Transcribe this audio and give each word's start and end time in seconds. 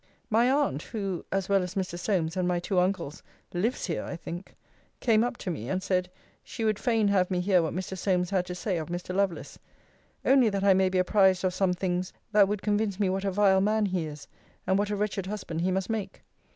My 0.31 0.49
aunt, 0.51 0.81
who 0.81 1.25
(as 1.31 1.47
well 1.47 1.61
as 1.61 1.75
Mr. 1.75 1.95
Solmes, 1.95 2.35
and 2.35 2.47
my 2.47 2.59
two 2.59 2.79
uncles) 2.79 3.21
lives 3.53 3.85
here, 3.85 4.03
I 4.03 4.15
think, 4.15 4.55
came 4.99 5.23
up 5.23 5.37
to 5.37 5.51
me, 5.51 5.69
and 5.69 5.83
said, 5.83 6.09
she 6.43 6.65
would 6.65 6.79
fain 6.79 7.09
have 7.09 7.29
me 7.29 7.39
hear 7.39 7.61
what 7.61 7.75
Mr. 7.75 7.95
Solmes 7.95 8.31
had 8.31 8.47
to 8.47 8.55
say 8.55 8.77
of 8.79 8.87
Mr. 8.89 9.15
Lovelace 9.15 9.59
only 10.25 10.49
that 10.49 10.63
I 10.63 10.73
may 10.73 10.89
be 10.89 10.97
apprized 10.97 11.43
of 11.43 11.53
some 11.53 11.73
things, 11.73 12.13
that 12.31 12.47
would 12.47 12.63
convince 12.63 12.99
me 12.99 13.09
what 13.11 13.25
a 13.25 13.29
vile 13.31 13.61
man 13.61 13.85
he 13.85 14.05
is, 14.07 14.27
and 14.65 14.79
what 14.79 14.89
a 14.89 14.95
wretched 14.95 15.27
husband 15.27 15.61
he 15.61 15.69
must 15.69 15.87
make. 15.91 16.23